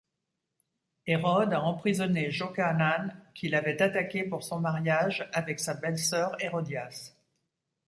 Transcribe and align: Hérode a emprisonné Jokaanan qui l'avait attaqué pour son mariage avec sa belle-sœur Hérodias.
Hérode 1.05 1.53
a 1.53 1.59
emprisonné 1.61 2.31
Jokaanan 2.31 3.13
qui 3.35 3.49
l'avait 3.49 3.79
attaqué 3.83 4.23
pour 4.23 4.41
son 4.41 4.59
mariage 4.59 5.29
avec 5.31 5.59
sa 5.59 5.75
belle-sœur 5.75 6.35
Hérodias. 6.43 7.13